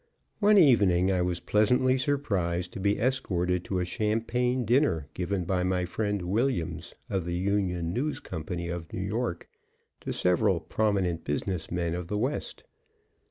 [0.39, 5.61] One evening I was pleasantly surprised to be escorted to a champagne dinner given by
[5.61, 9.47] my friend Williams, of the Union News Company of New York,
[9.99, 12.63] to several prominent business men of the West.